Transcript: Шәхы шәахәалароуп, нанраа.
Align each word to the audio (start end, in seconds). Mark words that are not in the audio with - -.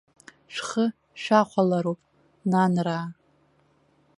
Шәхы 0.53 0.85
шәахәалароуп, 1.21 1.99
нанраа. 2.49 3.05